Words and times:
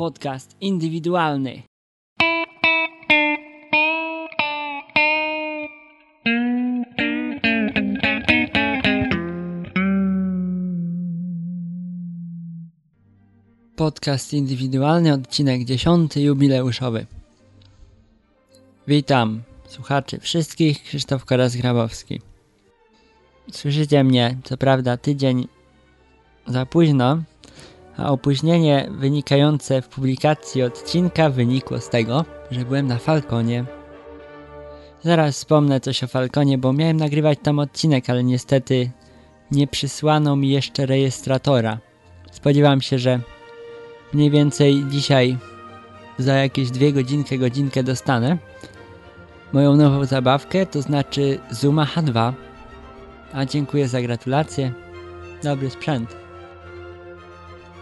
Podcast 0.00 0.56
indywidualny. 0.60 1.62
Podcast 13.76 14.32
indywidualny, 14.32 15.12
odcinek 15.12 15.64
10, 15.64 16.16
jubileuszowy. 16.16 17.06
Witam 18.88 19.42
słuchaczy 19.66 20.20
wszystkich, 20.20 20.82
Krzysztof 20.82 21.24
Koras-Grabowski. 21.24 22.20
Słyszycie 23.52 24.04
mnie, 24.04 24.38
co 24.44 24.56
prawda, 24.56 24.96
tydzień 24.96 25.48
za 26.46 26.66
późno, 26.66 27.22
a 28.00 28.10
opóźnienie 28.10 28.88
wynikające 28.90 29.82
w 29.82 29.88
publikacji 29.88 30.62
odcinka 30.62 31.30
wynikło 31.30 31.80
z 31.80 31.88
tego, 31.88 32.24
że 32.50 32.64
byłem 32.64 32.86
na 32.86 32.98
Falconie. 32.98 33.64
Zaraz 35.02 35.36
wspomnę 35.36 35.80
coś 35.80 36.04
o 36.04 36.06
Falconie, 36.06 36.58
bo 36.58 36.72
miałem 36.72 36.96
nagrywać 36.96 37.38
tam 37.42 37.58
odcinek, 37.58 38.10
ale 38.10 38.24
niestety 38.24 38.90
nie 39.50 39.66
przysłano 39.66 40.36
mi 40.36 40.50
jeszcze 40.50 40.86
rejestratora. 40.86 41.78
Spodziewam 42.30 42.80
się, 42.80 42.98
że 42.98 43.20
mniej 44.12 44.30
więcej 44.30 44.84
dzisiaj 44.90 45.38
za 46.18 46.34
jakieś 46.34 46.70
dwie 46.70 46.92
godzinkę, 46.92 47.38
godzinkę 47.38 47.82
dostanę 47.82 48.38
moją 49.52 49.76
nową 49.76 50.04
zabawkę, 50.04 50.66
to 50.66 50.82
znaczy 50.82 51.38
Zuma 51.50 51.84
H2. 51.84 52.32
A 53.32 53.44
dziękuję 53.44 53.88
za 53.88 54.02
gratulacje. 54.02 54.72
Dobry 55.42 55.70
sprzęt. 55.70 56.19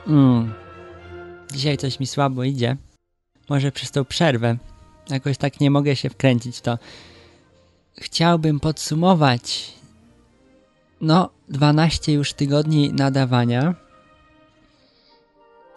Mm. 0.08 0.52
Dzisiaj 1.52 1.76
coś 1.76 2.00
mi 2.00 2.06
słabo 2.06 2.44
idzie. 2.44 2.76
Może 3.48 3.72
przez 3.72 3.90
tą 3.90 4.04
przerwę. 4.04 4.56
Jakoś 5.10 5.38
tak 5.38 5.60
nie 5.60 5.70
mogę 5.70 5.96
się 5.96 6.10
wkręcić 6.10 6.60
to. 6.60 6.78
Chciałbym 7.96 8.60
podsumować 8.60 9.72
no, 11.00 11.30
12 11.48 12.12
już 12.12 12.32
tygodni 12.32 12.92
nadawania. 12.92 13.74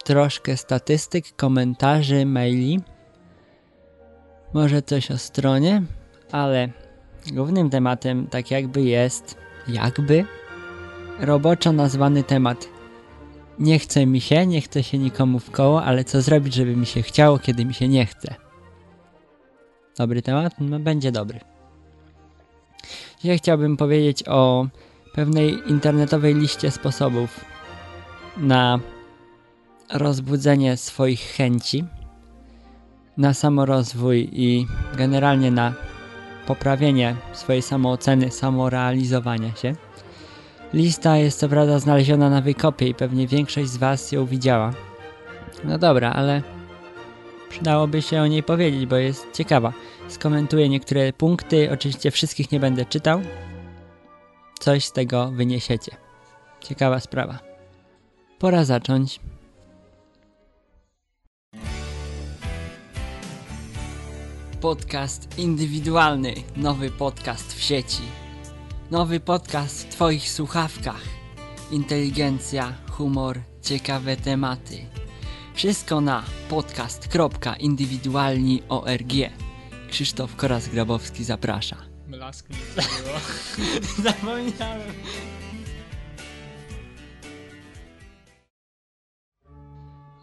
Troszkę 0.04 0.58
statystyk, 0.58 1.36
komentarzy, 1.36 2.26
maili. 2.26 2.80
Może 4.54 4.82
coś 4.82 5.12
o 5.12 5.18
stronie, 5.18 5.84
ale 6.32 6.70
głównym 7.32 7.70
tematem 7.70 8.28
tak 8.28 8.52
jakby 8.52 8.82
jest, 8.82 9.38
jakby, 9.68 10.26
roboczo 11.20 11.72
nazwany 11.72 12.24
temat 12.24 12.68
nie 13.62 13.80
chce 13.80 14.06
mi 14.06 14.22
się, 14.22 14.46
nie 14.46 14.62
chce 14.62 14.84
się 14.84 14.98
nikomu 14.98 15.40
w 15.40 15.52
koło, 15.52 15.84
ale 15.84 16.04
co 16.04 16.22
zrobić, 16.22 16.54
żeby 16.54 16.76
mi 16.76 16.86
się 16.86 17.02
chciało, 17.02 17.40
kiedy 17.40 17.66
mi 17.66 17.74
się 17.74 17.88
nie 17.88 18.06
chce? 18.06 18.36
Dobry 19.98 20.22
temat? 20.22 20.54
No 20.60 20.80
będzie 20.80 21.12
dobry. 21.12 21.40
Dzisiaj 23.22 23.38
chciałbym 23.38 23.78
powiedzieć 23.78 24.24
o 24.28 24.68
pewnej 25.14 25.58
internetowej 25.68 26.36
liście 26.36 26.72
sposobów 26.72 27.46
na 28.38 28.80
rozbudzenie 29.94 30.78
swoich 30.78 31.22
chęci, 31.22 31.84
na 33.18 33.34
samorozwój 33.34 34.30
i 34.32 34.66
generalnie 34.98 35.52
na 35.52 35.74
poprawienie 36.48 37.16
swojej 37.34 37.62
samooceny, 37.62 38.32
samorealizowania 38.32 39.56
się. 39.56 39.76
Lista 40.74 41.18
jest 41.18 41.40
co 41.40 41.50
prawda 41.50 41.80
znaleziona 41.80 42.30
na 42.30 42.42
wykopie 42.42 42.88
i 42.88 42.94
pewnie 42.94 43.28
większość 43.28 43.70
z 43.70 43.78
Was 43.78 44.12
ją 44.12 44.26
widziała. 44.26 44.74
No 45.64 45.78
dobra, 45.78 46.12
ale 46.12 46.42
przydałoby 47.50 48.02
się 48.02 48.22
o 48.22 48.28
niej 48.28 48.44
powiedzieć, 48.44 48.86
bo 48.86 48.96
jest 48.96 49.32
ciekawa. 49.34 49.74
Skomentuję 50.08 50.70
niektóre 50.70 51.14
punkty, 51.14 51.72
oczywiście 51.72 52.12
wszystkich 52.12 52.52
nie 52.52 52.60
będę 52.60 52.86
czytał. 52.86 53.22
Coś 54.60 54.86
z 54.86 54.92
tego 54.92 55.32
wyniesiecie. 55.32 55.92
Ciekawa 56.62 57.00
sprawa. 57.00 57.40
Pora 58.40 58.66
zacząć. 58.66 59.20
Podcast 64.62 65.40
indywidualny, 65.40 66.34
nowy 66.56 66.90
podcast 66.90 67.54
w 67.54 67.62
sieci. 67.62 68.21
Nowy 68.92 69.20
podcast 69.20 69.84
w 69.84 69.90
Twoich 69.90 70.30
słuchawkach. 70.30 71.02
Inteligencja, 71.72 72.74
humor, 72.90 73.40
ciekawe 73.62 74.18
tematy. 74.18 74.86
Wszystko 75.54 76.02
na 76.02 76.24
podcast.indywidualni.org. 76.50 79.14
Krzysztof 79.90 80.36
Koras-Grabowski 80.36 81.24
zaprasza. 81.24 81.78
Nie 82.10 82.18
było. 83.04 83.20
Zapomniałem. 84.04 84.94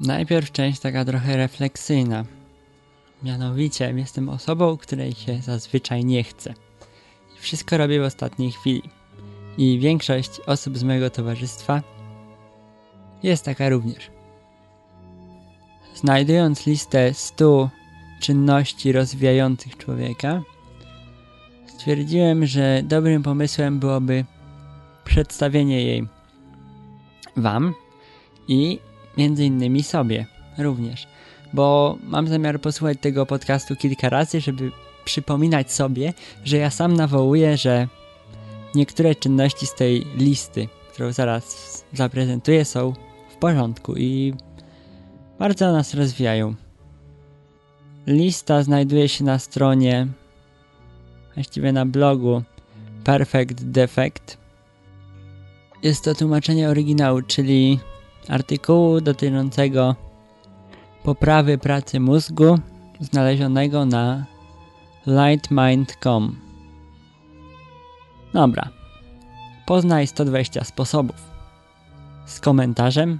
Najpierw 0.00 0.52
część 0.52 0.80
taka 0.80 1.04
trochę 1.04 1.36
refleksyjna. 1.36 2.24
Mianowicie 3.22 3.94
jestem 3.96 4.28
osobą, 4.28 4.76
której 4.76 5.12
się 5.12 5.40
zazwyczaj 5.42 6.04
nie 6.04 6.24
chce. 6.24 6.67
Wszystko 7.40 7.78
robię 7.78 8.00
w 8.00 8.04
ostatniej 8.04 8.52
chwili. 8.52 8.82
I 9.58 9.78
większość 9.78 10.40
osób 10.46 10.78
z 10.78 10.82
mojego 10.82 11.10
towarzystwa 11.10 11.82
jest 13.22 13.44
taka 13.44 13.68
również. 13.68 14.10
Znajdując 15.94 16.66
listę 16.66 17.14
100 17.14 17.70
czynności 18.20 18.92
rozwijających 18.92 19.76
człowieka, 19.76 20.42
stwierdziłem, 21.66 22.46
że 22.46 22.82
dobrym 22.84 23.22
pomysłem 23.22 23.78
byłoby 23.78 24.24
przedstawienie 25.04 25.84
jej 25.84 26.08
Wam 27.36 27.74
i 28.48 28.78
między 29.16 29.44
innymi 29.44 29.82
sobie 29.82 30.26
również 30.58 31.06
bo 31.52 31.98
mam 32.02 32.28
zamiar 32.28 32.60
posłuchać 32.60 32.98
tego 33.00 33.26
podcastu 33.26 33.76
kilka 33.76 34.08
razy, 34.08 34.40
żeby 34.40 34.70
przypominać 35.08 35.72
sobie, 35.72 36.12
że 36.44 36.56
ja 36.56 36.70
sam 36.70 36.94
nawołuję, 36.94 37.56
że 37.56 37.88
niektóre 38.74 39.14
czynności 39.14 39.66
z 39.66 39.74
tej 39.74 40.06
listy, 40.16 40.68
którą 40.92 41.12
zaraz 41.12 41.44
zaprezentuję, 41.92 42.64
są 42.64 42.92
w 43.30 43.36
porządku 43.36 43.96
i 43.96 44.34
bardzo 45.38 45.72
nas 45.72 45.94
rozwijają. 45.94 46.54
Lista 48.06 48.62
znajduje 48.62 49.08
się 49.08 49.24
na 49.24 49.38
stronie, 49.38 50.06
właściwie 51.34 51.72
na 51.72 51.86
blogu 51.86 52.42
Perfect 53.04 53.64
Defect. 53.64 54.38
Jest 55.82 56.04
to 56.04 56.14
tłumaczenie 56.14 56.68
oryginału, 56.68 57.22
czyli 57.22 57.78
artykułu 58.28 59.00
dotyczącego 59.00 59.96
poprawy 61.02 61.58
pracy 61.58 62.00
mózgu 62.00 62.58
znalezionego 63.00 63.84
na 63.84 64.26
lightmind.com. 65.06 66.36
Dobra. 68.32 68.68
Poznaj 69.66 70.06
120 70.06 70.64
sposobów. 70.64 71.16
Z 72.26 72.40
komentarzem 72.40 73.18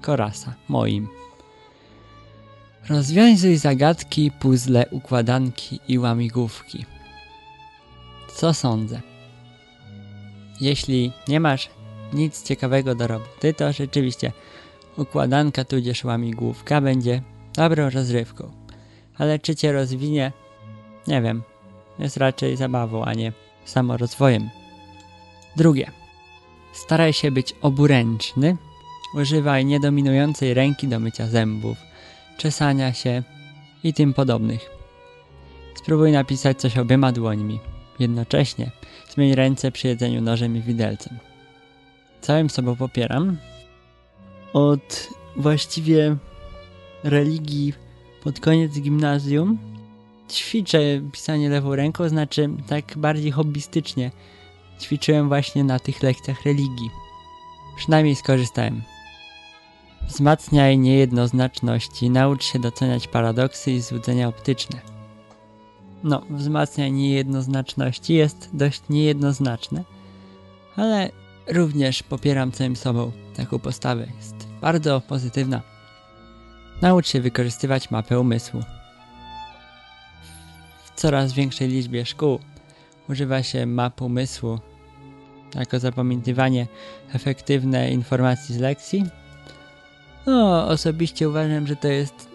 Korasa, 0.00 0.54
moim. 0.68 1.08
Rozwiązuj 2.88 3.56
zagadki, 3.56 4.30
puzzle, 4.30 4.86
układanki 4.90 5.80
i 5.88 5.98
łamigłówki. 5.98 6.84
Co 8.34 8.54
sądzę? 8.54 9.00
Jeśli 10.60 11.12
nie 11.28 11.40
masz 11.40 11.70
nic 12.12 12.42
ciekawego 12.42 12.94
do 12.94 13.06
roboty, 13.06 13.54
to 13.54 13.72
rzeczywiście 13.72 14.32
układanka 14.96 15.64
tudzież 15.64 16.04
łamigłówka 16.04 16.80
będzie 16.80 17.22
dobrą 17.54 17.90
rozrywką. 17.90 18.50
Ale 19.18 19.38
czy 19.38 19.56
cię 19.56 19.72
rozwinie? 19.72 20.32
Nie 21.06 21.22
wiem. 21.22 21.42
Jest 21.98 22.16
raczej 22.16 22.56
zabawą, 22.56 23.04
a 23.04 23.14
nie 23.14 23.32
samorozwojem. 23.64 24.50
Drugie. 25.56 25.90
Staraj 26.72 27.12
się 27.12 27.30
być 27.30 27.54
oburęczny. 27.62 28.56
Używaj 29.14 29.64
niedominującej 29.64 30.54
ręki 30.54 30.88
do 30.88 31.00
mycia 31.00 31.26
zębów, 31.26 31.76
czesania 32.38 32.92
się 32.92 33.22
i 33.84 33.94
tym 33.94 34.14
podobnych. 34.14 34.70
Spróbuj 35.74 36.12
napisać 36.12 36.60
coś 36.60 36.78
obiema 36.78 37.12
dłońmi. 37.12 37.60
Jednocześnie 37.98 38.70
zmień 39.08 39.34
ręce 39.34 39.72
przy 39.72 39.88
jedzeniu 39.88 40.20
nożem 40.20 40.56
i 40.56 40.60
widelcem. 40.60 41.18
Całym 42.20 42.50
sobą 42.50 42.76
popieram, 42.76 43.36
od 44.52 45.08
właściwie 45.36 46.16
religii 47.04 47.72
pod 48.22 48.40
koniec 48.40 48.80
gimnazjum 48.80 49.58
ćwiczę 50.30 50.78
pisanie 51.12 51.48
lewą 51.50 51.74
ręką, 51.74 52.08
znaczy 52.08 52.50
tak 52.66 52.98
bardziej 52.98 53.30
hobbystycznie. 53.30 54.10
Ćwiczyłem 54.80 55.28
właśnie 55.28 55.64
na 55.64 55.78
tych 55.78 56.02
lekcjach 56.02 56.42
religii. 56.42 56.90
Przynajmniej 57.76 58.16
skorzystałem. 58.16 58.82
Wzmacniaj 60.08 60.78
niejednoznaczności, 60.78 62.10
naucz 62.10 62.44
się 62.44 62.58
doceniać 62.58 63.08
paradoksy 63.08 63.72
i 63.72 63.80
złudzenia 63.80 64.28
optyczne. 64.28 64.80
No, 66.04 66.22
wzmacniaj 66.30 66.92
niejednoznaczności 66.92 68.14
jest 68.14 68.50
dość 68.52 68.82
niejednoznaczne, 68.90 69.84
ale 70.76 71.10
również 71.48 72.02
popieram 72.02 72.52
całym 72.52 72.76
sobą 72.76 73.12
taką 73.36 73.58
postawę. 73.58 74.06
Jest 74.16 74.36
bardzo 74.60 75.00
pozytywna. 75.00 75.62
Naucz 76.82 77.08
się 77.08 77.20
wykorzystywać 77.20 77.90
mapę 77.90 78.20
umysłu. 78.20 78.62
Coraz 80.96 81.32
większej 81.32 81.68
liczbie 81.68 82.06
szkół 82.06 82.38
używa 83.08 83.42
się 83.42 83.66
map 83.66 84.02
umysłu 84.02 84.58
jako 85.54 85.78
zapamiętywanie 85.78 86.66
efektywne 87.14 87.90
informacji 87.90 88.54
z 88.54 88.58
lekcji. 88.58 89.04
No, 90.26 90.68
osobiście 90.68 91.28
uważam, 91.28 91.66
że 91.66 91.76
to 91.76 91.88
jest 91.88 92.28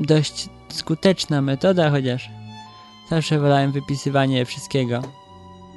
dość 0.00 0.48
skuteczna 0.68 1.42
metoda, 1.42 1.90
chociaż 1.90 2.30
zawsze 3.10 3.38
wolałem 3.38 3.72
wypisywanie 3.72 4.44
wszystkiego 4.44 5.02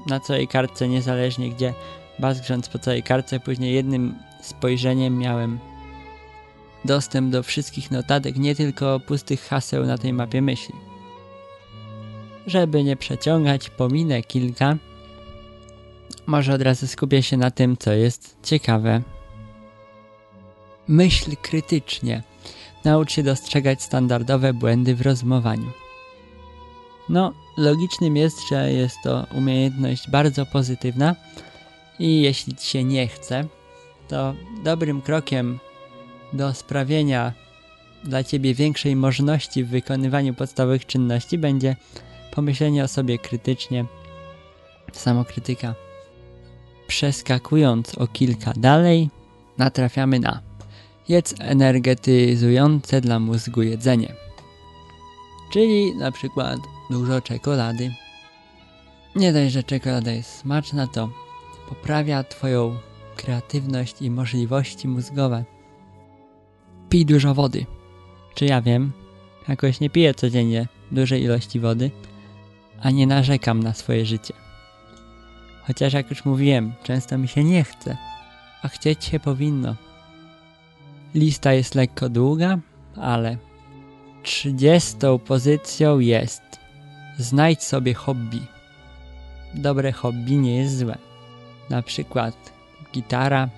na 0.08 0.20
całej 0.20 0.48
kartce, 0.48 0.88
niezależnie 0.88 1.50
gdzie, 1.50 1.74
bazgrząc 2.20 2.70
po 2.70 2.80
całej 2.80 3.04
kartce, 3.04 3.40
później 3.40 3.74
jednym 3.74 4.16
spojrzeniem 4.42 5.18
miałem 5.18 5.60
dostęp 6.86 7.32
do 7.32 7.44
wszystkich 7.44 7.92
notatek, 7.92 8.38
nie 8.38 8.56
tylko 8.56 9.00
pustych 9.00 9.42
haseł 9.42 9.86
na 9.86 9.98
tej 9.98 10.14
mapie 10.14 10.42
myśli. 10.42 10.95
Żeby 12.48 12.84
nie 12.84 12.96
przeciągać, 12.96 13.70
pominę 13.70 14.24
kilka. 14.24 14.78
Może 16.26 16.54
od 16.54 16.62
razu 16.62 16.88
skupię 16.88 17.24
się 17.24 17.38
na 17.38 17.52
tym, 17.52 17.78
co 17.78 17.94
jest 17.94 18.38
ciekawe. 18.44 19.02
Myśl 20.88 21.32
krytycznie. 21.42 22.24
Naucz 22.84 23.12
się 23.12 23.24
dostrzegać 23.24 23.82
standardowe 23.82 24.54
błędy 24.54 24.96
w 24.96 25.02
rozmowaniu. 25.02 25.72
No, 27.10 27.34
logicznym 27.58 28.18
jest, 28.18 28.38
że 28.50 28.72
jest 28.74 28.98
to 29.04 29.26
umiejętność 29.36 30.10
bardzo 30.10 30.46
pozytywna 30.46 31.16
i 32.00 32.22
jeśli 32.22 32.56
ci 32.56 32.68
się 32.68 32.84
nie 32.84 33.08
chce, 33.08 33.48
to 34.08 34.34
dobrym 34.64 35.02
krokiem 35.02 35.60
do 36.34 36.54
sprawienia 36.54 37.34
dla 38.04 38.24
ciebie 38.24 38.54
większej 38.54 38.96
możliwości 38.96 39.64
w 39.64 39.70
wykonywaniu 39.70 40.34
podstawowych 40.34 40.86
czynności 40.86 41.38
będzie 41.38 41.76
pomyślenie 42.36 42.84
o 42.84 42.88
sobie 42.88 43.20
krytycznie, 43.20 43.86
samokrytyka. 44.94 45.76
Przeskakując 46.88 47.98
o 47.98 48.08
kilka 48.08 48.54
dalej, 48.54 49.10
natrafiamy 49.58 50.20
na 50.20 50.42
jedz 51.10 51.36
energetyzujące 51.40 53.02
dla 53.02 53.20
mózgu 53.20 53.62
jedzenie. 53.62 54.14
Czyli 55.52 55.96
na 55.96 56.12
przykład 56.12 56.60
dużo 56.90 57.22
czekolady. 57.22 57.94
Nie 59.16 59.34
dość, 59.34 59.54
że 59.54 59.64
czekolada 59.64 60.12
jest 60.12 60.38
smaczna, 60.38 60.88
to 60.88 61.10
poprawia 61.70 62.24
Twoją 62.24 62.78
kreatywność 63.16 64.02
i 64.02 64.12
możliwości 64.12 64.88
mózgowe. 64.88 65.44
Pij 66.90 67.06
dużo 67.06 67.34
wody. 67.34 67.66
Czy 68.34 68.46
ja 68.46 68.62
wiem? 68.62 68.92
Jakoś 69.48 69.80
nie 69.80 69.90
piję 69.90 70.14
codziennie 70.14 70.68
dużej 70.92 71.24
ilości 71.24 71.60
wody, 71.60 71.92
a 72.82 72.92
nie 72.92 73.08
narzekam 73.08 73.64
na 73.64 73.74
swoje 73.74 74.06
życie. 74.06 74.34
Chociaż 75.68 75.94
jak 75.94 76.10
już 76.10 76.26
mówiłem, 76.26 76.74
często 76.84 77.18
mi 77.18 77.28
się 77.28 77.44
nie 77.44 77.64
chce, 77.64 77.98
a 78.62 78.68
chcieć 78.68 79.06
się 79.06 79.20
powinno. 79.20 79.76
Lista 81.16 81.54
jest 81.54 81.76
lekko 81.76 82.10
długa, 82.10 82.58
ale 82.96 83.38
trzydziestą 84.24 85.20
pozycją 85.20 86.00
jest 86.00 86.42
znajdź 87.18 87.64
sobie 87.64 87.94
hobby. 87.94 88.42
Dobre 89.54 89.92
hobby 89.92 90.38
nie 90.38 90.56
jest 90.56 90.78
złe. 90.78 90.98
Na 91.70 91.82
przykład 91.82 92.54
gitara, 92.94 93.50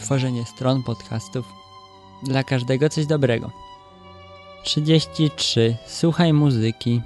tworzenie 0.00 0.44
stron 0.44 0.82
podcastów. 0.82 1.46
Dla 2.22 2.44
każdego 2.44 2.88
coś 2.88 3.06
dobrego. 3.06 3.50
33. 4.64 5.76
Słuchaj 5.86 6.32
muzyki. 6.32 7.02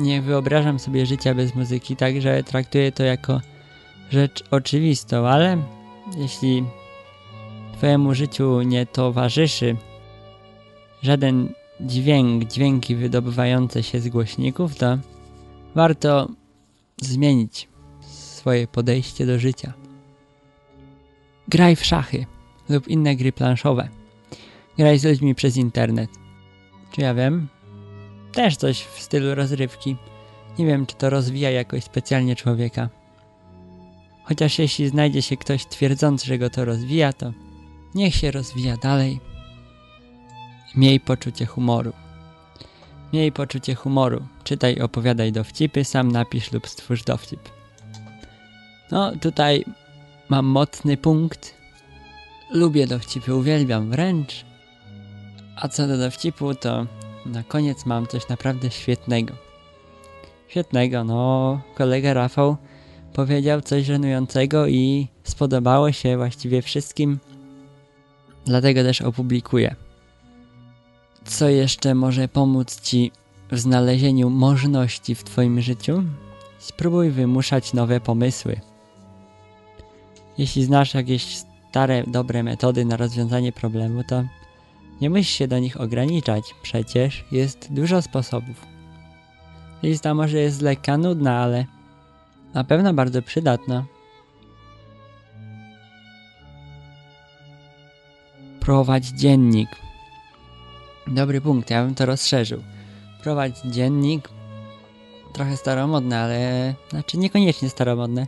Nie 0.00 0.22
wyobrażam 0.22 0.78
sobie 0.78 1.06
życia 1.06 1.34
bez 1.34 1.54
muzyki, 1.54 1.96
także 1.96 2.44
traktuję 2.44 2.92
to 2.92 3.02
jako 3.02 3.40
rzecz 4.10 4.44
oczywistą, 4.50 5.28
ale 5.28 5.62
jeśli 6.16 6.64
Twojemu 7.80 8.14
życiu 8.14 8.62
nie 8.62 8.86
towarzyszy 8.86 9.76
żaden 11.02 11.52
dźwięk, 11.80 12.44
dźwięki 12.44 12.96
wydobywające 12.96 13.82
się 13.82 14.00
z 14.00 14.08
głośników, 14.08 14.74
to 14.74 14.98
warto 15.74 16.28
zmienić 16.96 17.68
swoje 18.00 18.66
podejście 18.66 19.26
do 19.26 19.38
życia. 19.38 19.72
Graj 21.48 21.76
w 21.76 21.84
szachy 21.84 22.26
lub 22.68 22.88
inne 22.88 23.16
gry 23.16 23.32
planszowe. 23.32 23.88
Graj 24.78 24.98
z 24.98 25.04
ludźmi 25.04 25.34
przez 25.34 25.56
internet. 25.56 26.10
Czy 26.92 27.00
ja 27.00 27.14
wiem? 27.14 27.48
Też 28.32 28.56
coś 28.56 28.82
w 28.82 29.00
stylu 29.00 29.34
rozrywki. 29.34 29.96
Nie 30.58 30.66
wiem, 30.66 30.86
czy 30.86 30.96
to 30.96 31.10
rozwija 31.10 31.50
jakoś 31.50 31.84
specjalnie 31.84 32.36
człowieka. 32.36 32.88
Chociaż 34.24 34.58
jeśli 34.58 34.88
znajdzie 34.88 35.22
się 35.22 35.36
ktoś 35.36 35.66
twierdzący, 35.66 36.26
że 36.26 36.38
go 36.38 36.50
to 36.50 36.64
rozwija, 36.64 37.12
to 37.12 37.32
niech 37.94 38.14
się 38.14 38.30
rozwija 38.30 38.76
dalej. 38.76 39.20
Miej 40.76 41.00
poczucie 41.00 41.46
humoru. 41.46 41.92
Miej 43.12 43.32
poczucie 43.32 43.74
humoru. 43.74 44.22
Czytaj, 44.44 44.80
opowiadaj 44.80 45.32
dowcipy, 45.32 45.84
sam 45.84 46.12
napisz 46.12 46.52
lub 46.52 46.68
stwórz 46.68 47.02
dowcip. 47.02 47.40
No, 48.90 49.16
tutaj 49.16 49.64
mam 50.28 50.46
mocny 50.46 50.96
punkt. 50.96 51.54
Lubię 52.50 52.86
dowcipy, 52.86 53.34
uwielbiam 53.34 53.90
wręcz. 53.90 54.44
A 55.56 55.68
co 55.68 55.86
do 55.86 55.98
dowcipu, 55.98 56.54
to 56.54 56.86
na 57.26 57.42
koniec 57.42 57.86
mam 57.86 58.06
coś 58.06 58.28
naprawdę 58.28 58.70
świetnego. 58.70 59.34
Świetnego, 60.48 61.04
no, 61.04 61.60
kolega 61.74 62.14
Rafał 62.14 62.56
powiedział 63.12 63.60
coś 63.60 63.84
żenującego 63.84 64.66
i 64.66 65.08
spodobało 65.24 65.92
się 65.92 66.16
właściwie 66.16 66.62
wszystkim, 66.62 67.18
dlatego 68.44 68.82
też 68.82 69.02
opublikuję. 69.02 69.74
Co 71.24 71.48
jeszcze 71.48 71.94
może 71.94 72.28
pomóc 72.28 72.80
Ci 72.80 73.12
w 73.50 73.58
znalezieniu 73.58 74.30
możliwości 74.30 75.14
w 75.14 75.24
Twoim 75.24 75.60
życiu? 75.60 76.02
Spróbuj 76.58 77.10
wymuszać 77.10 77.72
nowe 77.72 78.00
pomysły. 78.00 78.60
Jeśli 80.38 80.64
znasz 80.64 80.94
jakieś 80.94 81.36
stare, 81.70 82.04
dobre 82.06 82.42
metody 82.42 82.84
na 82.84 82.96
rozwiązanie 82.96 83.52
problemu, 83.52 84.04
to 84.04 84.24
nie 85.00 85.10
musisz 85.10 85.28
się 85.28 85.48
do 85.48 85.58
nich 85.58 85.80
ograniczać, 85.80 86.54
przecież 86.62 87.24
jest 87.32 87.72
dużo 87.72 88.02
sposobów. 88.02 88.66
Lista 89.82 90.14
może 90.14 90.38
jest 90.38 90.62
lekka 90.62 90.96
nudna, 90.96 91.42
ale 91.42 91.64
na 92.54 92.64
pewno 92.64 92.94
bardzo 92.94 93.22
przydatna. 93.22 93.84
Prowadź 98.60 99.06
dziennik. 99.06 99.68
Dobry 101.06 101.40
punkt, 101.40 101.70
ja 101.70 101.84
bym 101.84 101.94
to 101.94 102.06
rozszerzył. 102.06 102.62
Prowadź 103.22 103.60
dziennik. 103.64 104.28
Trochę 105.32 105.56
staromodne, 105.56 106.20
ale... 106.20 106.74
Znaczy 106.90 107.18
niekoniecznie 107.18 107.68
staromodne. 107.68 108.26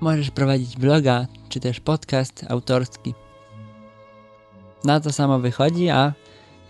Możesz 0.00 0.30
prowadzić 0.30 0.76
bloga, 0.76 1.26
czy 1.48 1.60
też 1.60 1.80
podcast 1.80 2.44
autorski. 2.48 3.14
Na 4.84 5.00
to 5.00 5.12
samo 5.12 5.38
wychodzi, 5.38 5.88
a 5.88 6.12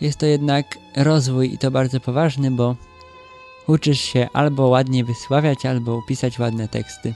jest 0.00 0.18
to 0.18 0.26
jednak 0.26 0.78
rozwój 0.96 1.54
i 1.54 1.58
to 1.58 1.70
bardzo 1.70 2.00
poważny, 2.00 2.50
bo 2.50 2.76
uczysz 3.66 4.00
się 4.00 4.28
albo 4.32 4.68
ładnie 4.68 5.04
wysławiać, 5.04 5.66
albo 5.66 5.96
upisać 5.96 6.38
ładne 6.38 6.68
teksty. 6.68 7.14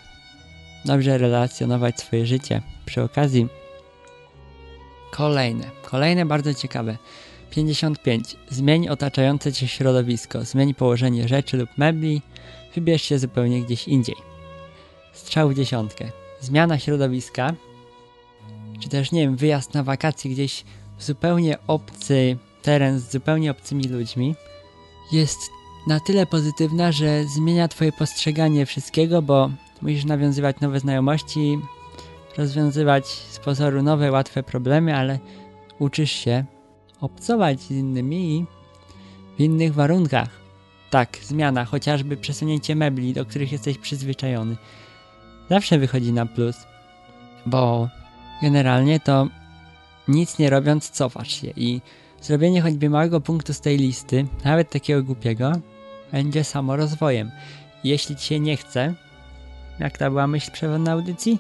Dobrze 0.85 1.19
relacjonować 1.19 2.01
swoje 2.01 2.27
życie. 2.27 2.63
Przy 2.87 3.03
okazji 3.03 3.49
kolejne, 5.11 5.71
kolejne 5.83 6.27
bardzo 6.27 6.55
ciekawe. 6.55 6.97
55. 7.51 8.37
Zmień 8.51 8.89
otaczające 8.89 9.53
cię 9.53 9.69
środowisko, 9.69 10.45
zmień 10.45 10.75
położenie 10.75 11.29
rzeczy 11.29 11.57
lub 11.57 11.71
mebli, 11.79 12.23
wybierz 12.75 13.03
się 13.03 13.19
zupełnie 13.19 13.63
gdzieś 13.63 13.89
indziej. 13.89 14.17
Strzał 15.13 15.49
w 15.49 15.55
dziesiątkę. 15.55 16.05
Zmiana 16.41 16.79
środowiska, 16.79 17.55
czy 18.81 18.89
też, 18.89 19.13
nie 19.13 19.21
wiem, 19.21 19.37
wyjazd 19.37 19.75
na 19.75 19.83
wakacje 19.83 20.31
gdzieś 20.31 20.65
zupełnie 21.03 21.57
obcy 21.67 22.37
teren 22.63 22.99
z 22.99 23.13
zupełnie 23.13 23.51
obcymi 23.51 23.85
ludźmi, 23.85 24.35
jest 25.13 25.39
na 25.87 26.01
tyle 26.01 26.27
pozytywna, 26.27 26.93
że 26.93 27.25
zmienia 27.25 27.69
twoje 27.69 27.93
postrzeganie 27.93 28.67
wszystkiego, 28.67 29.23
bo 29.23 29.51
musisz 29.83 30.05
nawiązywać 30.05 30.61
nowe 30.61 30.81
znajomości, 30.81 31.59
rozwiązywać 32.39 33.07
z 33.07 33.39
pozoru 33.39 33.83
nowe, 33.83 34.11
łatwe 34.11 34.43
problemy, 34.43 34.97
ale 34.97 35.19
uczysz 35.79 36.13
się 36.13 36.45
obcować 37.01 37.61
z 37.61 37.71
innymi 37.71 38.37
i 38.37 38.47
w 39.37 39.41
innych 39.41 39.75
warunkach. 39.75 40.29
Tak, 40.91 41.19
zmiana, 41.23 41.65
chociażby 41.65 42.17
przesunięcie 42.17 42.77
mebli, 42.77 43.13
do 43.13 43.25
których 43.25 43.53
jesteś 43.53 43.79
przyzwyczajony. 43.79 44.57
Zawsze 45.51 45.79
wychodzi 45.79 46.13
na 46.13 46.27
plus, 46.27 46.57
bo 47.47 47.89
generalnie 48.43 49.01
to 49.01 49.29
nic 50.09 50.39
nie 50.39 50.51
robiąc 50.51 50.91
cofasz 50.91 51.41
się 51.41 51.53
i 51.57 51.81
zrobienie 52.21 52.63
choćby 52.63 52.91
małego 52.91 53.21
punktu 53.21 53.55
z 53.55 53.61
tej 53.61 53.77
listy, 53.77 54.27
nawet 54.45 54.71
takiego 54.71 55.03
głupiego, 55.03 55.53
będzie 56.13 56.45
samo 56.45 56.77
rozwojem. 56.77 57.31
Jeśli 57.85 58.17
ci 58.17 58.27
się 58.27 58.41
nie 58.41 58.57
chce, 58.57 58.95
jak 59.79 59.99
ta 59.99 60.11
była 60.11 60.27
myśl 60.27 60.51
przewodna 60.53 60.93
audycji, 60.93 61.39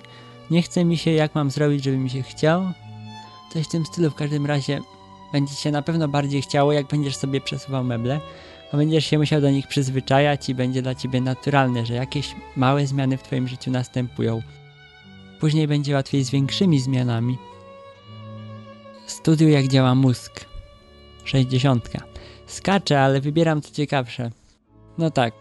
nie 0.50 0.62
chce 0.62 0.84
mi 0.84 0.96
się, 0.96 1.10
jak 1.10 1.34
mam 1.34 1.50
zrobić, 1.50 1.84
żeby 1.84 1.96
mi 1.96 2.10
się 2.10 2.22
chciał, 2.22 2.62
coś 3.52 3.66
w 3.66 3.70
tym 3.70 3.86
stylu 3.86 4.10
w 4.10 4.14
każdym 4.14 4.46
razie 4.46 4.80
będzie 5.32 5.54
się 5.54 5.70
na 5.70 5.82
pewno 5.82 6.08
bardziej 6.08 6.42
chciało, 6.42 6.72
jak 6.72 6.86
będziesz 6.86 7.16
sobie 7.16 7.40
przesuwał 7.40 7.84
meble, 7.84 8.20
bo 8.72 8.78
będziesz 8.78 9.06
się 9.06 9.18
musiał 9.18 9.40
do 9.40 9.50
nich 9.50 9.66
przyzwyczajać 9.66 10.48
i 10.48 10.54
będzie 10.54 10.82
dla 10.82 10.94
ciebie 10.94 11.20
naturalne, 11.20 11.86
że 11.86 11.94
jakieś 11.94 12.34
małe 12.56 12.86
zmiany 12.86 13.16
w 13.16 13.22
twoim 13.22 13.48
życiu 13.48 13.70
następują. 13.70 14.42
Później 15.40 15.68
będzie 15.68 15.94
łatwiej 15.94 16.24
z 16.24 16.30
większymi 16.30 16.80
zmianami. 16.80 17.38
Studiuj 19.06 19.52
jak 19.52 19.68
działa 19.68 19.94
mózg. 19.94 20.46
60. 21.24 21.90
Skaczę, 22.46 23.00
ale 23.00 23.20
wybieram 23.20 23.62
co 23.62 23.74
ciekawsze. 23.74 24.30
No 24.98 25.10
tak, 25.10 25.34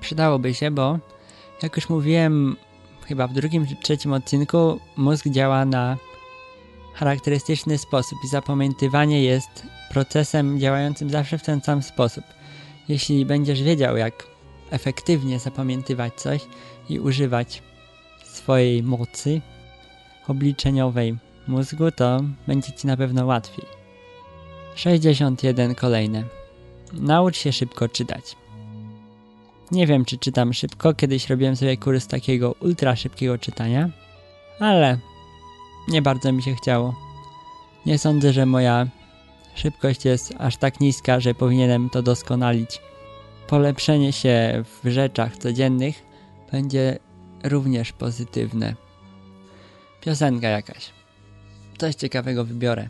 przydałoby 0.00 0.54
się, 0.54 0.70
bo 0.70 0.98
jak 1.62 1.76
już 1.76 1.88
mówiłem 1.88 2.56
chyba 3.06 3.26
w 3.26 3.32
drugim 3.32 3.66
czy 3.66 3.76
trzecim 3.76 4.12
odcinku, 4.12 4.80
mózg 4.96 5.28
działa 5.28 5.64
na 5.64 5.96
charakterystyczny 6.94 7.78
sposób 7.78 8.18
i 8.24 8.28
zapamiętywanie 8.28 9.24
jest 9.24 9.66
procesem 9.90 10.60
działającym 10.60 11.10
zawsze 11.10 11.38
w 11.38 11.42
ten 11.42 11.60
sam 11.60 11.82
sposób. 11.82 12.24
Jeśli 12.88 13.26
będziesz 13.26 13.62
wiedział, 13.62 13.96
jak 13.96 14.26
efektywnie 14.70 15.38
zapamiętywać 15.38 16.14
coś 16.14 16.46
i 16.88 17.00
używać 17.00 17.62
swojej 18.24 18.82
mocy 18.82 19.40
obliczeniowej 20.28 21.16
mózgu, 21.48 21.90
to 21.90 22.20
będzie 22.46 22.72
ci 22.72 22.86
na 22.86 22.96
pewno 22.96 23.26
łatwiej. 23.26 23.64
61 24.74 25.74
kolejne. 25.74 26.24
Naucz 26.92 27.36
się 27.36 27.52
szybko 27.52 27.88
czytać. 27.88 28.36
Nie 29.70 29.86
wiem, 29.86 30.04
czy 30.04 30.18
czytam 30.18 30.52
szybko. 30.52 30.94
Kiedyś 30.94 31.30
robiłem 31.30 31.56
sobie 31.56 31.76
kurs 31.76 32.06
takiego 32.06 32.54
ultra 32.60 32.96
szybkiego 32.96 33.38
czytania, 33.38 33.90
ale 34.58 34.98
nie 35.88 36.02
bardzo 36.02 36.32
mi 36.32 36.42
się 36.42 36.54
chciało. 36.54 36.94
Nie 37.86 37.98
sądzę, 37.98 38.32
że 38.32 38.46
moja 38.46 38.86
szybkość 39.54 40.04
jest 40.04 40.34
aż 40.38 40.56
tak 40.56 40.80
niska, 40.80 41.20
że 41.20 41.34
powinienem 41.34 41.90
to 41.90 42.02
doskonalić. 42.02 42.80
Polepszenie 43.46 44.12
się 44.12 44.64
w 44.82 44.90
rzeczach 44.90 45.36
codziennych 45.36 46.02
będzie 46.52 46.98
również 47.44 47.92
pozytywne. 47.92 48.74
Piosenka 50.00 50.48
jakaś. 50.48 50.97
Coś 51.78 51.94
ciekawego 51.94 52.44
wybiorę. 52.44 52.88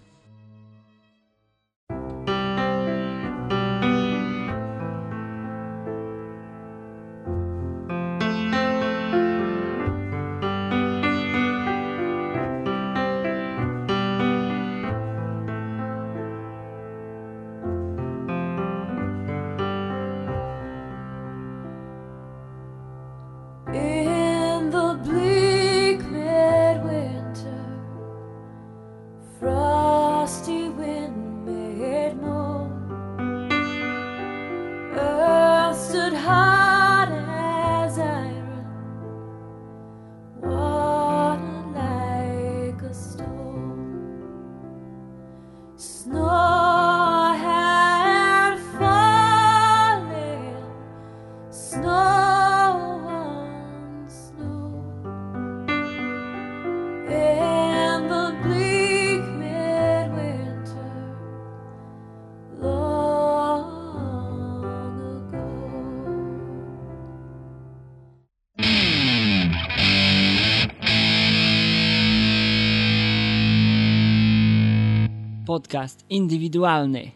Podcast 75.79 76.05
indywidualny. 76.11 77.11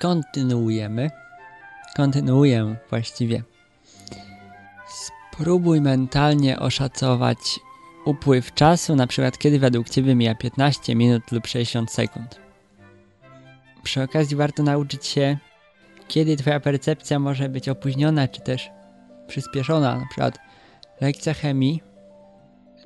Kontynuujemy. 0.00 1.10
Kontynuuję 1.96 2.76
właściwie. 2.90 3.42
Spróbuj 4.86 5.80
mentalnie 5.80 6.58
oszacować 6.58 7.38
upływ 8.04 8.54
czasu, 8.54 8.96
na 8.96 9.06
przykład 9.06 9.38
kiedy 9.38 9.58
według 9.58 9.88
Ciebie 9.88 10.14
mija 10.14 10.34
15 10.34 10.94
minut 10.94 11.32
lub 11.32 11.46
60 11.46 11.90
sekund. 11.90 12.40
Przy 13.82 14.02
okazji 14.02 14.36
warto 14.36 14.62
nauczyć 14.62 15.06
się, 15.06 15.38
kiedy 16.08 16.36
Twoja 16.36 16.60
percepcja 16.60 17.18
może 17.18 17.48
być 17.48 17.68
opóźniona, 17.68 18.28
czy 18.28 18.40
też 18.40 18.70
przyspieszona. 19.26 19.98
Na 19.98 20.06
przykład 20.06 20.38
lekcja 21.00 21.34
chemii 21.34 21.82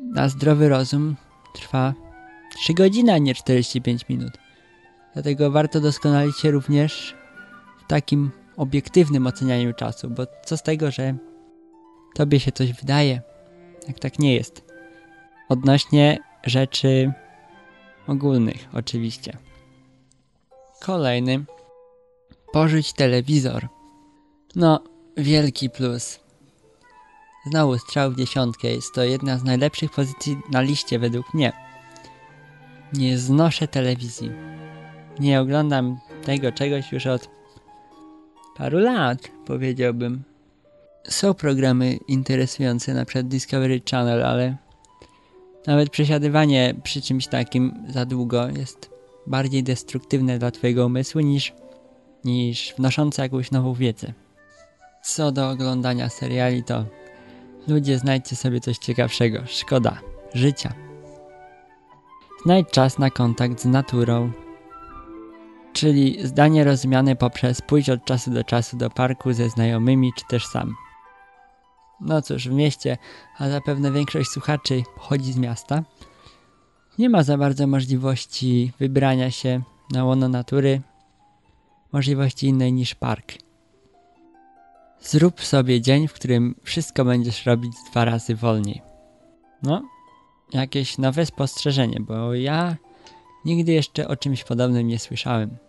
na 0.00 0.28
zdrowy 0.28 0.68
rozum 0.68 1.16
trwa 1.54 1.94
3 2.56 2.75
godziny, 2.75 3.12
a 3.12 3.18
nie 3.18 3.35
45 3.35 4.08
minut. 4.08 4.48
Dlatego 5.19 5.51
warto 5.51 5.81
doskonalić 5.81 6.39
się 6.39 6.51
również 6.51 7.15
w 7.85 7.87
takim 7.87 8.31
obiektywnym 8.57 9.27
ocenianiu 9.27 9.73
czasu, 9.75 10.11
bo 10.11 10.27
co 10.45 10.57
z 10.57 10.63
tego, 10.63 10.91
że 10.91 11.15
tobie 12.15 12.41
się 12.41 12.53
coś 12.53 12.73
wydaje, 12.73 13.23
jak 13.89 13.99
tak 13.99 14.19
nie 14.19 14.35
jest. 14.35 14.65
Odnośnie 15.49 16.19
rzeczy 16.45 17.13
ogólnych, 18.07 18.69
oczywiście. 18.73 19.37
Kolejny. 20.83 21.45
Pożyć 22.53 22.93
telewizor. 22.93 23.69
No, 24.57 24.85
wielki 25.17 25.71
plus. 25.71 26.21
Znowu 27.51 27.79
strzał 27.79 28.11
w 28.11 28.17
dziesiątkę. 28.17 28.69
Jest 28.69 28.95
to 28.95 29.05
jedna 29.05 29.39
z 29.39 29.45
najlepszych 29.45 29.91
pozycji 29.91 30.39
na 30.51 30.61
liście 30.61 30.99
według 30.99 31.35
mnie. 31.35 31.53
Nie 32.93 33.19
znoszę 33.19 33.69
telewizji. 33.69 34.31
Nie 35.21 35.41
oglądam 35.41 35.99
tego 36.25 36.53
czegoś 36.53 36.93
już 36.93 37.07
od 37.07 37.29
paru 38.57 38.79
lat, 38.79 39.19
powiedziałbym. 39.47 40.23
Są 41.09 41.35
programy 41.35 41.99
interesujące, 42.09 42.95
na 42.95 43.05
przykład 43.05 43.29
Discovery 43.29 43.81
Channel, 43.91 44.25
ale 44.25 44.57
nawet 45.67 45.91
przesiadywanie 45.91 46.75
przy 46.83 47.03
czymś 47.03 47.27
takim 47.27 47.85
za 47.89 48.05
długo 48.05 48.49
jest 48.49 48.91
bardziej 49.27 49.63
destruktywne 49.63 50.39
dla 50.39 50.51
twojego 50.51 50.87
umysłu 50.87 51.21
niż, 51.21 51.53
niż 52.25 52.75
wnoszące 52.77 53.23
jakąś 53.23 53.51
nową 53.51 53.75
wiedzę. 53.75 54.13
Co 55.03 55.33
do 55.33 55.51
oglądania 55.51 56.09
seriali, 56.09 56.65
to 56.65 56.85
ludzie 57.69 57.99
znajdźcie 57.99 58.37
sobie 58.37 58.61
coś 58.61 58.79
ciekawszego. 58.79 59.39
Szkoda 59.47 59.99
życia. 60.35 60.73
Znajdź 62.45 62.71
czas 62.71 62.99
na 62.99 63.11
kontakt 63.11 63.61
z 63.61 63.65
naturą. 63.65 64.33
Czyli 65.78 66.26
zdanie 66.26 66.64
rozumiane 66.64 67.16
poprzez 67.16 67.62
pójść 67.62 67.90
od 67.90 68.04
czasu 68.04 68.30
do 68.30 68.44
czasu 68.44 68.76
do 68.76 68.90
parku 68.90 69.32
ze 69.32 69.49
znajomymi 69.49 70.12
czy 70.16 70.25
też 70.28 70.47
sam. 70.47 70.75
No 72.00 72.23
cóż, 72.23 72.49
w 72.49 72.52
mieście, 72.52 72.99
a 73.38 73.49
zapewne 73.49 73.92
większość 73.92 74.30
słuchaczy 74.30 74.82
pochodzi 74.94 75.32
z 75.32 75.37
miasta, 75.37 75.82
nie 76.99 77.11
ma 77.11 77.23
za 77.23 77.38
bardzo 77.38 77.66
możliwości 77.66 78.73
wybrania 78.78 79.30
się 79.30 79.62
na 79.92 80.04
łono 80.04 80.28
natury, 80.28 80.80
możliwości 81.92 82.47
innej 82.47 82.73
niż 82.73 82.94
park. 82.94 83.32
Zrób 85.00 85.44
sobie 85.44 85.80
dzień, 85.80 86.08
w 86.08 86.12
którym 86.12 86.54
wszystko 86.62 87.04
będziesz 87.04 87.47
robić 87.47 87.73
dwa 87.90 88.04
razy 88.04 88.35
wolniej. 88.35 88.82
No, 89.62 89.82
jakieś 90.52 90.99
nowe 90.99 91.26
spostrzeżenie, 91.26 92.00
bo 92.00 92.35
ja 92.35 92.76
Nigdy 93.44 93.73
jeszcze 93.73 94.08
o 94.08 94.16
czymś 94.16 94.44
podobnym 94.44 94.87
nie 94.87 94.99
słyszałem. 94.99 95.68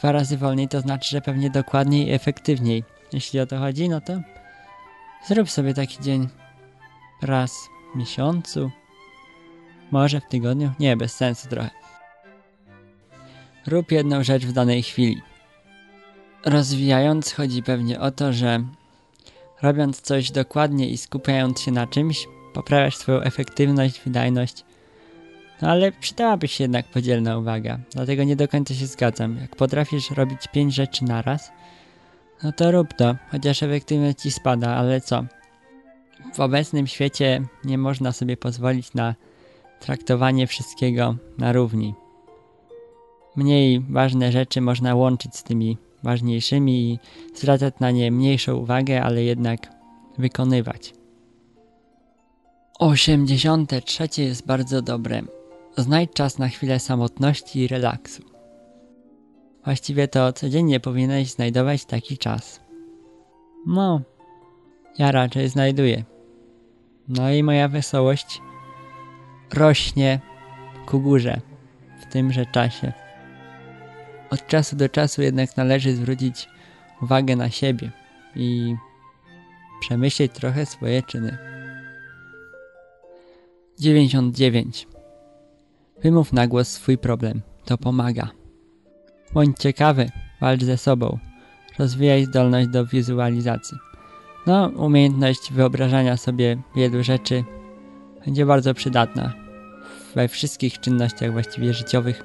Dwa 0.00 0.12
razy 0.12 0.36
wolniej 0.36 0.68
to 0.68 0.80
znaczy, 0.80 1.10
że 1.10 1.20
pewnie 1.20 1.50
dokładniej 1.50 2.08
i 2.08 2.12
efektywniej. 2.12 2.84
Jeśli 3.12 3.40
o 3.40 3.46
to 3.46 3.58
chodzi, 3.58 3.88
no 3.88 4.00
to 4.00 4.20
zrób 5.26 5.50
sobie 5.50 5.74
taki 5.74 6.02
dzień 6.02 6.28
raz 7.22 7.68
w 7.94 7.98
miesiącu, 7.98 8.70
może 9.90 10.20
w 10.20 10.28
tygodniu. 10.28 10.72
Nie, 10.78 10.96
bez 10.96 11.12
sensu 11.12 11.48
trochę. 11.48 11.70
Rób 13.66 13.92
jedną 13.92 14.24
rzecz 14.24 14.46
w 14.46 14.52
danej 14.52 14.82
chwili. 14.82 15.22
Rozwijając, 16.44 17.32
chodzi 17.32 17.62
pewnie 17.62 18.00
o 18.00 18.10
to, 18.10 18.32
że 18.32 18.64
robiąc 19.62 20.00
coś 20.00 20.30
dokładnie 20.30 20.88
i 20.88 20.96
skupiając 20.96 21.60
się 21.60 21.72
na 21.72 21.86
czymś, 21.86 22.26
poprawiasz 22.54 22.96
swoją 22.96 23.20
efektywność, 23.20 24.00
wydajność. 24.00 24.64
Ale 25.60 25.92
przydałaby 25.92 26.48
się 26.48 26.64
jednak 26.64 26.86
podzielna 26.86 27.38
uwaga, 27.38 27.78
dlatego 27.92 28.24
nie 28.24 28.36
do 28.36 28.48
końca 28.48 28.74
się 28.74 28.86
zgadzam. 28.86 29.36
Jak 29.36 29.56
potrafisz 29.56 30.10
robić 30.10 30.48
pięć 30.52 30.74
rzeczy 30.74 31.04
naraz, 31.04 31.52
no 32.42 32.52
to 32.52 32.70
rób 32.70 32.94
to, 32.94 33.16
chociaż 33.30 33.62
efektywność 33.62 34.18
ci 34.18 34.30
spada, 34.30 34.68
ale 34.68 35.00
co? 35.00 35.24
W 36.34 36.40
obecnym 36.40 36.86
świecie 36.86 37.42
nie 37.64 37.78
można 37.78 38.12
sobie 38.12 38.36
pozwolić 38.36 38.94
na 38.94 39.14
traktowanie 39.80 40.46
wszystkiego 40.46 41.16
na 41.38 41.52
równi. 41.52 41.94
Mniej 43.36 43.80
ważne 43.80 44.32
rzeczy 44.32 44.60
można 44.60 44.94
łączyć 44.94 45.36
z 45.36 45.42
tymi 45.42 45.78
ważniejszymi 46.02 46.92
i 46.92 46.98
zwracać 47.34 47.74
na 47.80 47.90
nie 47.90 48.10
mniejszą 48.10 48.56
uwagę, 48.56 49.02
ale 49.02 49.22
jednak 49.22 49.68
wykonywać. 50.18 50.94
83 52.78 54.08
jest 54.22 54.46
bardzo 54.46 54.82
dobre. 54.82 55.22
Znajdź 55.80 56.12
czas 56.12 56.38
na 56.38 56.48
chwilę 56.48 56.80
samotności 56.80 57.60
i 57.60 57.68
relaksu. 57.68 58.22
Właściwie 59.64 60.08
to 60.08 60.32
codziennie 60.32 60.80
powinieneś 60.80 61.30
znajdować 61.30 61.84
taki 61.84 62.18
czas. 62.18 62.60
No, 63.66 64.00
ja 64.98 65.12
raczej 65.12 65.48
znajduję. 65.48 66.04
No 67.08 67.30
i 67.30 67.42
moja 67.42 67.68
wesołość 67.68 68.40
rośnie 69.54 70.20
ku 70.86 71.00
górze 71.00 71.40
w 72.00 72.12
tymże 72.12 72.46
czasie. 72.46 72.92
Od 74.30 74.46
czasu 74.46 74.76
do 74.76 74.88
czasu 74.88 75.22
jednak 75.22 75.56
należy 75.56 75.96
zwrócić 75.96 76.48
uwagę 77.02 77.36
na 77.36 77.50
siebie 77.50 77.90
i 78.36 78.74
przemyśleć 79.80 80.32
trochę 80.32 80.66
swoje 80.66 81.02
czyny. 81.02 81.38
99. 83.78 84.86
Wymów 86.02 86.32
na 86.32 86.46
głos 86.46 86.68
swój 86.68 86.98
problem. 86.98 87.42
To 87.64 87.78
pomaga. 87.78 88.30
Bądź 89.32 89.58
ciekawy, 89.58 90.10
walcz 90.40 90.64
ze 90.64 90.78
sobą. 90.78 91.18
Rozwijaj 91.78 92.24
zdolność 92.24 92.68
do 92.68 92.86
wizualizacji. 92.86 93.78
No, 94.46 94.66
umiejętność 94.76 95.52
wyobrażania 95.52 96.16
sobie 96.16 96.62
wielu 96.76 97.02
rzeczy 97.02 97.44
będzie 98.24 98.46
bardzo 98.46 98.74
przydatna 98.74 99.32
we 100.14 100.28
wszystkich 100.28 100.80
czynnościach 100.80 101.32
właściwie 101.32 101.74
życiowych. 101.74 102.22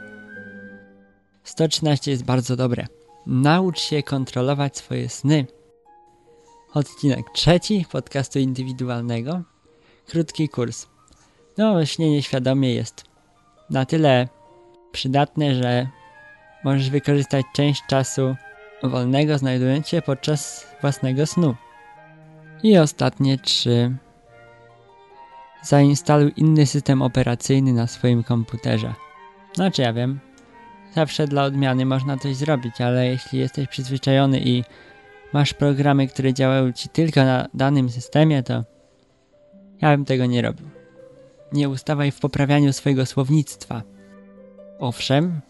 113 1.44 2.12
jest 2.12 2.24
bardzo 2.24 2.55
dobre. 2.55 2.88
Naucz 3.25 3.79
się 3.79 4.03
kontrolować 4.03 4.77
swoje 4.77 5.10
sny. 5.10 5.48
Odcinek 6.74 7.25
trzeci 7.34 7.86
podcastu 7.91 8.39
indywidualnego. 8.39 9.41
Krótki 10.08 10.50
kurs. 10.50 10.88
No, 11.58 11.86
śnienie 11.86 12.24
świadomie 12.24 12.74
jest 12.74 13.15
na 13.70 13.86
tyle 13.86 14.28
przydatne, 14.92 15.56
że 15.56 15.88
możesz 16.64 16.90
wykorzystać 16.90 17.46
część 17.54 17.84
czasu 17.88 18.36
wolnego 18.84 19.38
znajdując 19.38 19.88
się 19.88 20.01
podczas 20.01 20.68
własnego 20.82 21.25
snu. 21.25 21.56
I 22.64 22.78
ostatnie 22.78 23.38
trzy. 23.38 23.96
Zainstaluj 25.64 26.34
inny 26.36 26.66
system 26.66 27.01
operacyjny 27.01 27.74
na 27.74 27.88
swoim 27.88 28.24
komputerze. 28.24 28.94
Znaczy 29.54 29.82
ja 29.82 29.94
wiem, 29.94 30.20
zawsze 30.96 31.28
dla 31.28 31.44
odmiany 31.44 31.86
można 31.86 32.18
coś 32.18 32.36
zrobić, 32.36 32.82
ale 32.82 33.08
jeśli 33.08 33.40
jesteś 33.40 33.68
przyzwyczajony 33.68 34.40
i 34.40 34.64
masz 35.34 35.54
programy, 35.54 36.08
które 36.08 36.34
działają 36.34 36.72
ci 36.72 36.90
tylko 36.90 37.24
na 37.24 37.48
danym 37.54 37.90
systemie, 37.90 38.44
to 38.44 38.64
ja 39.82 39.92
bym 39.92 40.06
tego 40.06 40.25
nie 40.25 40.42
robił. 40.42 40.75
Nie 41.55 41.70
ustawaj 41.70 42.11
w 42.11 42.20
poprawianiu 42.20 42.74
swojego 42.74 43.05
słownictwa. 43.05 43.83
Owszem, 44.79 45.41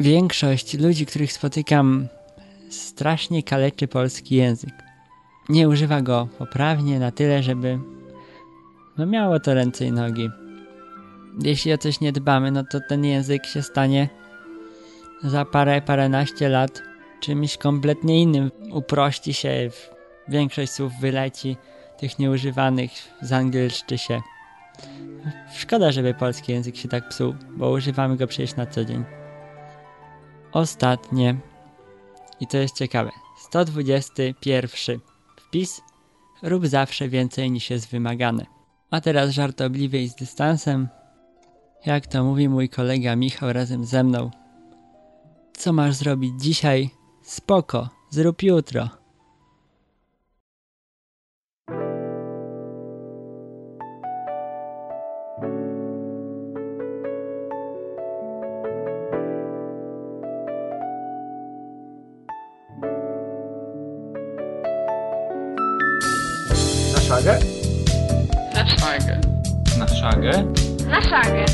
większość 0.00 0.78
ludzi, 0.78 1.06
których 1.06 1.32
spotykam, 1.32 2.08
strasznie 2.70 3.42
kaleczy 3.42 3.88
polski 3.88 4.36
język. 4.36 4.74
Nie 5.48 5.68
używa 5.68 6.02
go 6.02 6.28
poprawnie 6.38 6.98
na 6.98 7.10
tyle, 7.10 7.42
żeby 7.42 7.78
no 8.98 9.06
miało 9.06 9.40
to 9.40 9.54
ręce 9.54 9.84
i 9.84 9.92
nogi. 9.92 10.30
Jeśli 11.42 11.72
o 11.72 11.78
coś 11.78 12.00
nie 12.00 12.12
dbamy, 12.12 12.50
no 12.50 12.64
to 12.64 12.80
ten 12.88 13.04
język 13.04 13.46
się 13.46 13.62
stanie 13.62 14.08
za 15.24 15.44
parę, 15.44 15.82
paręnaście 15.82 16.48
lat 16.48 16.82
czymś 17.20 17.56
kompletnie 17.56 18.22
innym. 18.22 18.50
Uprości 18.72 19.34
się, 19.34 19.70
większość 20.28 20.72
słów 20.72 20.92
wyleci, 21.00 21.56
tych 21.98 22.18
nieużywanych 22.18 22.90
zangielszczy 23.22 23.98
się. 23.98 24.20
Szkoda, 25.54 25.92
żeby 25.92 26.14
polski 26.14 26.52
język 26.52 26.76
się 26.76 26.88
tak 26.88 27.08
psuł, 27.08 27.34
bo 27.56 27.70
używamy 27.70 28.16
go 28.16 28.26
przecież 28.26 28.56
na 28.56 28.66
co 28.66 28.84
dzień. 28.84 29.04
Ostatnie. 30.52 31.36
I 32.40 32.46
to 32.46 32.56
jest 32.56 32.76
ciekawe. 32.76 33.10
121. 33.38 35.00
Wpis. 35.36 35.80
Rób 36.42 36.66
zawsze 36.66 37.08
więcej 37.08 37.50
niż 37.50 37.70
jest 37.70 37.90
wymagane. 37.90 38.46
A 38.90 39.00
teraz 39.00 39.30
żartobliwie 39.30 40.02
i 40.02 40.08
z 40.08 40.14
dystansem. 40.14 40.88
Jak 41.86 42.06
to 42.06 42.24
mówi 42.24 42.48
mój 42.48 42.68
kolega 42.68 43.16
Michał 43.16 43.52
razem 43.52 43.84
ze 43.84 44.04
mną. 44.04 44.30
Co 45.52 45.72
masz 45.72 45.94
zrobić 45.94 46.32
dzisiaj? 46.42 46.90
Spoko, 47.22 47.88
zrób 48.10 48.42
jutro. 48.42 48.97
Szagę? 67.18 67.38
Na 68.54 68.66
szagę. 68.66 69.20
Na 69.78 69.88
szagę? 69.88 70.44
Na 70.86 71.02
szagę. 71.02 71.44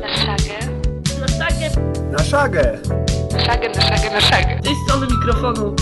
Na 0.00 0.14
szagę. 0.14 0.58
Na 1.20 1.28
szagę. 1.28 1.70
Na 2.10 2.18
szagę! 2.18 2.78
Na 3.32 3.44
szagę, 3.44 3.68
na 3.68 3.80
szagę, 3.80 4.10
na 4.14 4.20
szagę. 4.20 4.58
Z 4.60 4.64
tej 4.64 4.74
strony 4.86 5.06
mikrofonu 5.06 5.74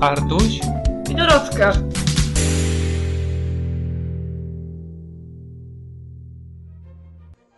Artuś? 0.00 0.60
i 1.10 1.14
Dorotka. 1.14 1.72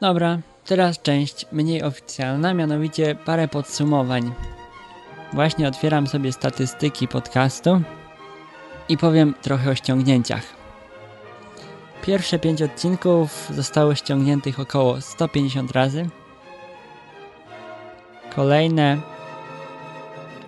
Dobra, 0.00 0.38
teraz 0.64 1.02
część 1.02 1.46
mniej 1.52 1.82
oficjalna, 1.82 2.54
mianowicie 2.54 3.14
parę 3.14 3.48
podsumowań. 3.48 4.32
Właśnie 5.32 5.68
otwieram 5.68 6.06
sobie 6.06 6.32
statystyki 6.32 7.08
podcastu 7.08 7.80
i 8.88 8.98
powiem 8.98 9.34
trochę 9.42 9.70
o 9.70 9.74
ściągnięciach. 9.74 10.63
Pierwsze 12.06 12.38
pięć 12.38 12.62
odcinków 12.62 13.48
zostało 13.54 13.94
ściągniętych 13.94 14.60
około 14.60 15.00
150 15.00 15.72
razy. 15.72 16.08
Kolejne 18.34 19.00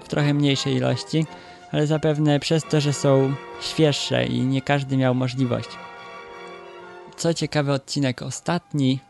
w 0.05 0.09
trochę 0.09 0.35
mniejszej 0.35 0.75
ilości, 0.75 1.27
ale 1.73 1.87
zapewne 1.87 2.41
przez 2.41 2.65
to, 2.65 2.81
że 2.81 2.93
są 2.93 3.35
świeższe 3.61 4.27
i 4.27 4.41
nie 4.41 4.63
każdy 4.63 4.97
miał 4.97 5.15
możliwość. 5.15 5.69
Co 7.17 7.35
ciekawe, 7.35 7.73
odcinek 7.73 8.23
ostatni, 8.23 9.01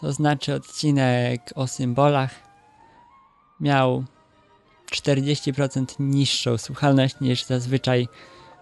to 0.00 0.12
znaczy 0.12 0.54
odcinek 0.54 1.52
o 1.54 1.66
symbolach, 1.66 2.30
miał 3.60 4.04
40% 4.92 5.84
niższą 5.98 6.58
słuchalność 6.58 7.20
niż 7.20 7.44
zazwyczaj 7.44 8.08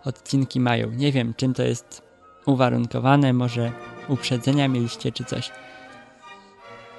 odcinki 0.04 0.60
mają. 0.60 0.90
Nie 0.90 1.12
wiem, 1.12 1.34
czym 1.36 1.54
to 1.54 1.62
jest 1.62 2.05
uwarunkowane, 2.46 3.32
może 3.32 3.72
uprzedzenia 4.08 4.68
mieliście 4.68 5.12
czy 5.12 5.24
coś. 5.24 5.52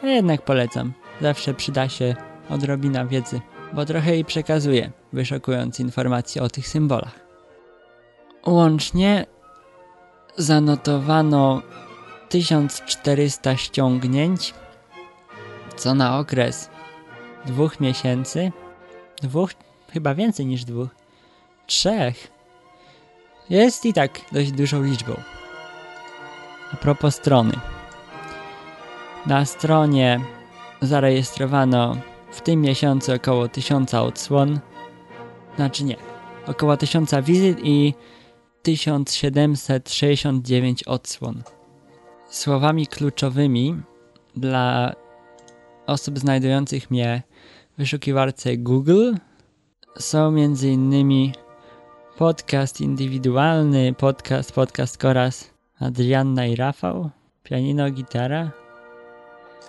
Ale 0.03 0.12
jednak 0.12 0.41
polecam. 0.41 0.93
Zawsze 1.21 1.53
przyda 1.53 1.89
się 1.89 2.15
odrobina 2.49 3.05
wiedzy, 3.05 3.41
bo 3.73 3.86
trochę 3.86 4.12
jej 4.12 4.25
przekazuję, 4.25 4.91
wyszukując 5.13 5.79
informacje 5.79 6.43
o 6.43 6.49
tych 6.49 6.67
symbolach. 6.67 7.19
Łącznie 8.45 9.25
zanotowano 10.38 11.62
1400 12.29 13.57
ściągnięć, 13.57 14.53
co 15.75 15.95
na 15.95 16.19
okres 16.19 16.69
dwóch 17.45 17.79
miesięcy, 17.79 18.51
dwóch, 19.21 19.51
chyba 19.93 20.15
więcej 20.15 20.45
niż 20.45 20.65
dwóch, 20.65 20.89
trzech, 21.67 22.31
jest 23.49 23.86
i 23.86 23.93
tak 23.93 24.19
dość 24.31 24.51
dużą 24.51 24.83
liczbą. 24.83 25.37
A 26.73 26.75
propos 26.75 27.15
strony. 27.15 27.53
Na 29.25 29.45
stronie 29.45 30.19
zarejestrowano 30.82 31.97
w 32.32 32.41
tym 32.41 32.62
miesiącu 32.62 33.13
około 33.13 33.47
1000 33.47 33.93
odsłon. 33.93 34.60
Znaczy 35.56 35.84
nie, 35.84 35.95
około 36.47 36.77
1000 36.77 37.12
wizyt 37.23 37.58
i 37.63 37.93
1769 38.62 40.84
odsłon. 40.84 41.43
Słowami 42.30 42.88
kluczowymi 42.88 43.82
dla 44.36 44.93
osób 45.88 46.19
znajdujących 46.19 46.91
mnie 46.91 47.23
w 47.73 47.77
wyszukiwarce 47.77 48.58
Google 48.58 49.13
są 49.99 50.27
m.in. 50.27 51.32
podcast 52.17 52.82
indywidualny, 52.82 53.93
podcast, 53.93 54.51
podcast 54.51 54.97
Koraz, 54.97 55.56
Adrianna 55.79 56.45
i 56.45 56.55
Rafał, 56.55 57.09
pianino, 57.43 57.91
gitara. 57.91 58.51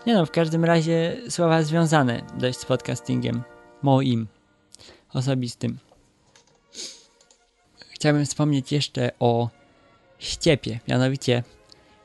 Nie 0.07 0.15
no, 0.15 0.27
w 0.27 0.31
każdym 0.31 0.65
razie 0.65 1.17
słowa 1.29 1.63
związane 1.63 2.23
dość 2.39 2.59
z 2.59 2.65
podcastingiem, 2.65 3.43
moim, 3.83 4.27
osobistym. 5.15 5.79
Chciałbym 7.91 8.27
wspomnieć 8.27 8.73
jeszcze 8.73 9.11
o 9.21 9.49
ściepie, 10.19 10.81
mianowicie 10.89 11.43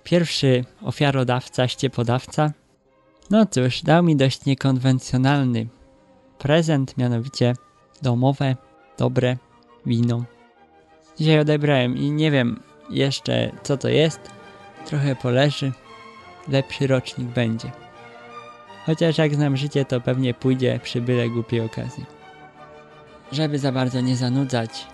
pierwszy 0.03 0.65
ofiarodawca, 0.81 1.67
ściepodawca, 1.67 2.51
no 3.29 3.45
cóż, 3.45 3.81
dał 3.81 4.03
mi 4.03 4.15
dość 4.15 4.45
niekonwencjonalny 4.45 5.67
prezent, 6.39 6.97
mianowicie 6.97 7.53
domowe, 8.01 8.55
dobre 8.97 9.37
wino. 9.85 10.23
Dzisiaj 11.17 11.39
odebrałem 11.39 11.97
i 11.97 12.11
nie 12.11 12.31
wiem 12.31 12.59
jeszcze 12.93 13.51
co 13.63 13.77
to 13.77 13.89
jest. 13.89 14.19
Trochę 14.85 15.15
poleży. 15.15 15.71
Lepszy 16.47 16.87
rocznik 16.87 17.27
będzie. 17.27 17.71
Chociaż 18.85 19.17
jak 19.17 19.35
znam 19.35 19.57
życie, 19.57 19.85
to 19.85 20.01
pewnie 20.01 20.33
pójdzie 20.33 20.79
przy 20.83 21.01
byle 21.01 21.29
głupiej 21.29 21.61
okazji. 21.61 22.05
Żeby 23.31 23.59
za 23.59 23.71
bardzo 23.71 24.01
nie 24.01 24.15
zanudzać, 24.15 24.87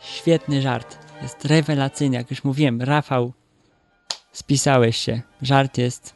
świetny 0.00 0.62
żart. 0.62 0.98
Jest 1.22 1.44
rewelacyjny, 1.44 2.16
jak 2.16 2.30
już 2.30 2.44
mówiłem. 2.44 2.82
Rafał, 2.82 3.32
spisałeś 4.32 4.96
się. 4.96 5.22
Żart 5.42 5.78
jest 5.78 6.14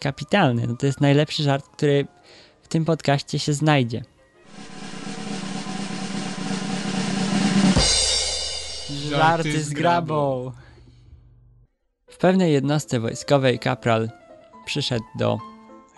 kapitalny. 0.00 0.66
No 0.66 0.76
to 0.76 0.86
jest 0.86 1.00
najlepszy 1.00 1.42
żart, 1.42 1.68
który 1.68 2.06
w 2.62 2.68
tym 2.68 2.84
podcaście 2.84 3.38
się 3.38 3.52
znajdzie. 3.52 4.02
Żarty 9.10 9.64
z 9.64 9.72
grabą. 9.72 10.52
W 12.06 12.18
pewnej 12.18 12.52
jednostce 12.52 13.00
wojskowej 13.00 13.58
kapral 13.58 14.10
przyszedł 14.66 15.04
do 15.18 15.38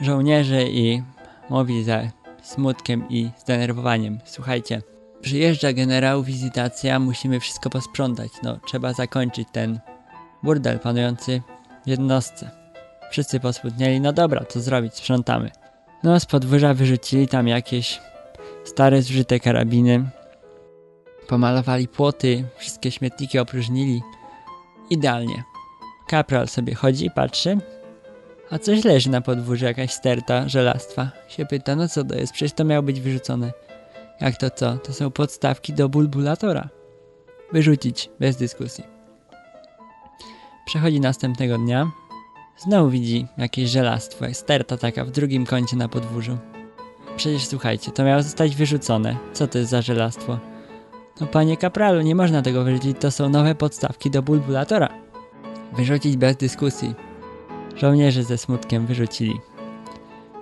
żołnierzy 0.01 0.64
i 0.70 1.03
mówi 1.51 1.85
ze 1.85 2.11
smutkiem 2.42 3.09
i 3.09 3.31
zdenerwowaniem. 3.38 4.18
Słuchajcie, 4.25 4.83
przyjeżdża 5.20 5.72
generał, 5.72 6.22
wizytacja, 6.22 6.98
musimy 6.98 7.40
wszystko 7.40 7.70
posprzątać. 7.70 8.33
No, 8.42 8.59
trzeba 8.66 8.92
zakończyć 8.92 9.48
ten 9.53 9.81
burdel 10.42 10.79
panujący 10.79 11.42
w 11.85 11.88
jednostce. 11.88 12.51
Wszyscy 13.11 13.40
posmutnieli, 13.40 14.01
no 14.01 14.12
dobra, 14.12 14.44
co 14.44 14.61
zrobić, 14.61 14.94
sprzątamy. 14.94 15.51
No, 16.03 16.20
z 16.20 16.27
podwórza 16.27 16.75
wyrzucili 16.75 17.29
tam 17.29 17.48
jakieś 17.48 18.01
stare, 18.64 19.03
zużyte 19.03 19.40
karabiny. 19.40 20.11
Pomalowali 21.33 21.88
płoty, 21.88 22.45
wszystkie 22.57 22.90
śmietniki 22.90 23.38
opróżnili. 23.38 24.03
Idealnie. 24.90 25.45
Kapral 26.07 26.49
sobie 26.49 26.75
chodzi, 26.75 27.11
patrzy, 27.11 27.59
a 28.51 28.59
coś 28.59 28.85
leży 28.85 29.11
na 29.11 29.21
podwórzu, 29.21 29.64
jakaś 29.64 29.92
sterta 29.92 30.49
żelastwa. 30.49 31.11
Się 31.29 31.47
pyta, 31.47 31.77
no 31.77 31.88
co 31.88 32.05
to 32.05 32.14
jest? 32.14 32.33
Przecież 32.33 32.53
to 32.53 32.64
miało 32.64 32.83
być 32.83 33.01
wyrzucone. 33.01 33.53
Jak 34.21 34.37
to 34.37 34.51
co? 34.51 34.77
To 34.77 34.92
są 34.92 35.11
podstawki 35.11 35.73
do 35.73 35.88
bulbulatora. 35.88 36.68
Wyrzucić, 37.53 38.11
bez 38.21 38.37
dyskusji. 38.37 38.85
Przechodzi 40.66 41.01
następnego 41.01 41.59
dnia. 41.59 41.90
Znowu 42.59 42.90
widzi 42.90 43.27
jakieś 43.38 43.71
żelastwo, 43.71 44.25
sterta 44.33 44.77
taka 44.77 45.05
w 45.05 45.11
drugim 45.11 45.47
kącie 45.47 45.77
na 45.77 45.88
podwórzu. 45.88 46.38
Przecież 47.16 47.47
słuchajcie, 47.47 47.90
to 47.90 48.05
miało 48.05 48.23
zostać 48.23 48.57
wyrzucone. 48.57 49.16
Co 49.33 49.47
to 49.47 49.59
jest 49.59 49.71
za 49.71 49.83
żelastwo? 49.83 50.52
No 51.23 51.29
panie 51.29 51.57
kapralu, 51.57 52.01
nie 52.01 52.15
można 52.15 52.43
tego 52.43 52.65
wyrzucić, 52.65 52.97
to 53.01 53.11
są 53.11 53.29
nowe 53.29 53.55
podstawki 53.55 54.11
do 54.11 54.23
bulbulatora. 54.23 54.89
Wyrzucić 55.73 56.17
bez 56.17 56.37
dyskusji. 56.37 56.95
Żołnierze 57.77 58.25
ze 58.25 58.39
smutkiem 58.39 58.87
wyrzucili. 58.87 59.41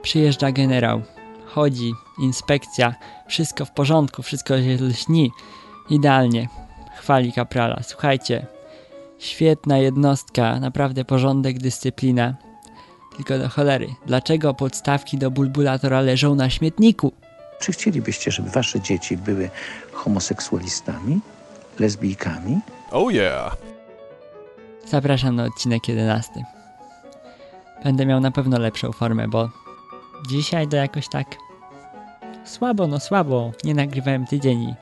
Przyjeżdża 0.03 0.53
generał. 0.53 1.03
Chodzi, 1.47 1.93
inspekcja, 2.19 2.95
wszystko 3.29 3.65
w 3.65 3.71
porządku, 3.71 4.23
wszystko 4.23 4.63
się 4.63 4.77
lśni. 4.81 5.31
Idealnie. 5.91 6.49
Chwali 6.99 7.33
kaprala. 7.33 7.81
Słuchajcie, 7.83 8.47
świetna 9.19 9.79
jednostka, 9.79 10.61
naprawdę 10.61 11.05
porządek, 11.05 11.59
dyscyplina. 11.59 12.35
Tylko 13.17 13.39
do 13.39 13.49
cholery, 13.49 13.89
dlaczego 14.07 14.55
podstawki 14.55 15.19
do 15.19 15.31
bulbulatora 15.31 16.01
leżą 16.01 16.35
na 16.35 16.51
śmietniku? 16.51 17.13
Czy 17.61 17.73
chcielibyście, 17.73 18.31
żeby 18.31 18.51
wasze 18.51 18.81
dzieci 18.81 19.17
były 19.17 19.51
homoseksualistami, 19.93 21.21
lesbijkami? 21.79 22.61
Oh 22.91 23.13
yeah. 23.13 23.57
Zapraszam 24.87 25.37
na 25.37 25.45
odcinek 25.45 25.89
11. 25.89 26.45
Będę 27.85 28.07
miał 28.07 28.21
na 28.21 28.31
pewno 28.31 28.59
lepszą 28.59 28.93
formę, 28.93 29.29
bo 29.29 29.49
dzisiaj 30.29 30.69
to 30.69 30.77
jakoś 30.77 31.09
tak 31.09 31.27
słabo, 32.45 32.87
no 32.87 33.01
słabo. 33.01 33.53
Nie 33.65 33.75
nagrywałem 33.75 34.27
tydzień 34.27 34.63
i 34.63 34.75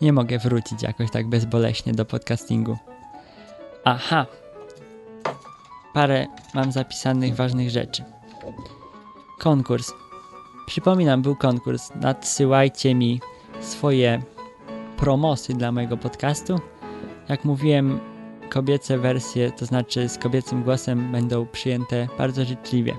nie 0.00 0.12
mogę 0.12 0.38
wrócić 0.38 0.82
jakoś 0.82 1.10
tak 1.10 1.28
bezboleśnie 1.28 1.92
do 1.92 2.04
podcastingu. 2.04 2.78
Aha. 3.84 4.26
Parę 5.94 6.26
mam 6.54 6.72
zapisanych 6.72 7.36
ważnych 7.36 7.70
rzeczy. 7.70 8.04
Konkurs. 9.38 9.92
Przypominam, 10.66 11.22
był 11.22 11.36
konkurs. 11.36 11.90
Nadsyłajcie 11.94 12.94
mi 12.94 13.20
swoje 13.60 14.22
promosy 14.96 15.54
dla 15.54 15.72
mojego 15.72 15.96
podcastu. 15.96 16.60
Jak 17.28 17.44
mówiłem, 17.44 18.00
kobiece 18.50 18.98
wersje, 18.98 19.52
to 19.52 19.66
znaczy 19.66 20.08
z 20.08 20.18
kobiecym 20.18 20.62
głosem, 20.62 21.12
będą 21.12 21.46
przyjęte 21.46 22.08
bardzo 22.18 22.44
życzliwie. 22.44 22.96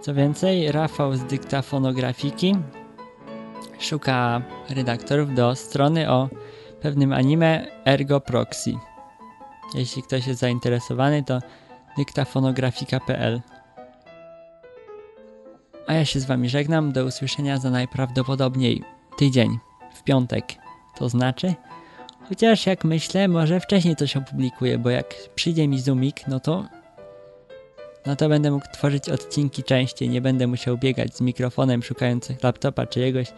Co 0.00 0.14
więcej, 0.14 0.72
Rafał 0.72 1.16
z 1.16 1.24
dyktafonografiki 1.24 2.56
szuka 3.78 4.42
redaktorów 4.70 5.34
do 5.34 5.54
strony 5.54 6.10
o 6.10 6.28
pewnym 6.80 7.12
anime 7.12 7.66
Ergo 7.86 8.20
Proxy. 8.20 8.74
Jeśli 9.74 10.02
ktoś 10.02 10.26
jest 10.26 10.40
zainteresowany, 10.40 11.24
to 11.24 11.38
dyktafonografika.pl 11.96 13.40
A 15.86 15.94
ja 15.94 16.04
się 16.04 16.20
z 16.20 16.24
wami 16.24 16.48
żegnam. 16.48 16.92
Do 16.92 17.04
usłyszenia 17.04 17.58
za 17.58 17.70
najprawdopodobniej 17.70 18.84
tydzień, 19.18 19.58
w 19.94 20.02
piątek. 20.02 20.44
To 20.96 21.08
znaczy, 21.08 21.54
chociaż 22.28 22.66
jak 22.66 22.84
myślę, 22.84 23.28
może 23.28 23.60
wcześniej 23.60 23.96
coś 23.96 24.16
opublikuję, 24.16 24.78
bo 24.78 24.90
jak 24.90 25.14
przyjdzie 25.34 25.68
mi 25.68 25.80
zoomik, 25.80 26.28
no 26.28 26.40
to 26.40 26.64
no 28.06 28.16
to 28.16 28.28
będę 28.28 28.50
mógł 28.50 28.66
tworzyć 28.72 29.08
odcinki 29.08 29.62
częściej, 29.62 30.08
nie 30.08 30.20
będę 30.20 30.46
musiał 30.46 30.78
biegać 30.78 31.16
z 31.16 31.20
mikrofonem 31.20 31.82
szukając 31.82 32.42
laptopa 32.42 32.86
czyjegoś, 32.86 33.32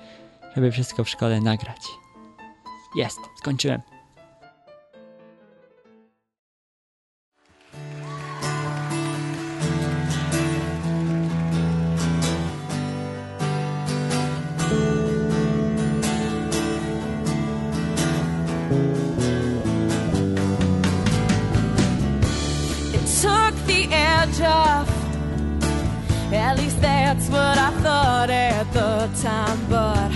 żeby 0.55 0.73
wszystko 0.73 1.05
w 1.05 1.09
szkole 1.09 1.41
nagrać. 1.41 1.81
Jest, 2.97 3.19
skończyłem. 3.39 3.96
At 26.57 26.63
least 26.63 26.81
that's 26.81 27.29
what 27.29 27.59
I 27.59 27.71
thought 27.83 28.31
at 28.31 28.73
the 28.73 29.11
time. 29.21 29.61
But 29.69 30.11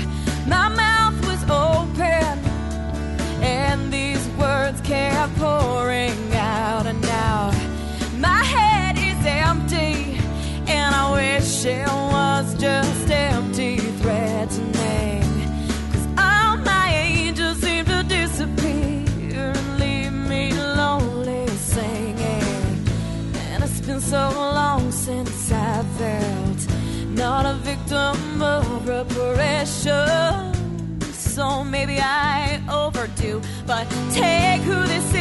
but 33.71 33.89
take 34.11 34.63
who 34.63 34.85
this 34.89 35.15
is 35.15 35.20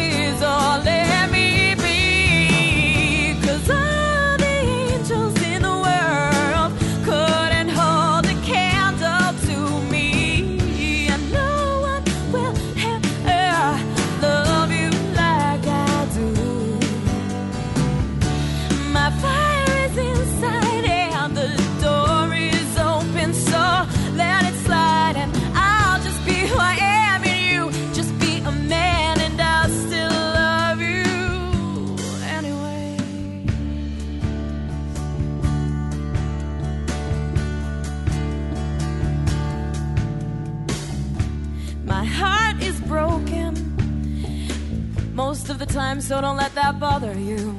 time, 45.90 46.02
so 46.02 46.22
don't 46.22 46.38
let 46.38 46.54
that 46.56 46.80
bother 46.80 47.14
you. 47.18 47.56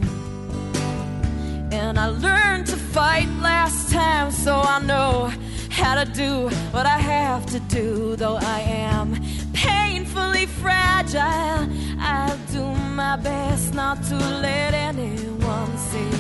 And 1.73 1.99
I 1.99 2.09
learned 2.09 2.67
to 2.69 2.77
fight 2.77 3.29
last 3.41 3.93
time, 3.93 4.31
so 4.31 4.55
I 4.75 4.79
know 4.81 5.33
how 5.71 5.95
to 6.03 6.05
do 6.11 6.49
what 6.75 6.87
I 6.87 6.99
have 6.99 7.47
to 7.47 7.61
do. 7.61 8.17
Though 8.17 8.39
I 8.59 8.61
am 8.61 9.07
painfully 9.53 10.47
fragile, 10.47 11.61
I'll 11.99 12.41
do 12.53 12.65
my 13.03 13.17
best 13.17 13.75
not 13.75 14.03
to 14.05 14.17
let 14.47 14.75
anyone 14.75 15.73
see. 15.91 16.17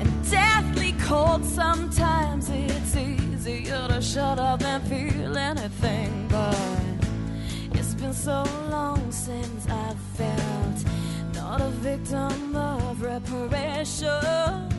And 0.00 0.10
deathly 0.30 0.92
cold 1.08 1.44
sometimes, 1.44 2.48
it's 2.50 2.96
easier 2.96 3.88
to 3.88 4.00
shut 4.00 4.38
up 4.38 4.60
than 4.60 4.80
feel 4.82 5.36
anything. 5.36 6.10
But 6.28 6.56
it's 7.72 7.94
been 7.94 8.14
so 8.14 8.44
long 8.70 9.10
since 9.10 9.66
I've 9.68 9.98
felt 10.18 10.91
not 11.52 11.60
a 11.60 11.70
victim 11.84 12.56
of 12.56 13.02
reparation. 13.02 14.70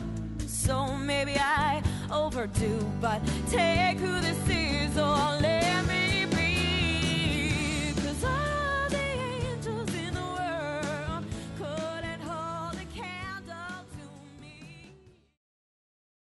So 0.44 0.96
maybe 0.96 1.36
I 1.36 1.80
overdo, 2.10 2.84
but 3.00 3.20
take 3.48 3.98
who 3.98 4.20
this 4.20 4.48
is 4.48 4.98
or 4.98 5.40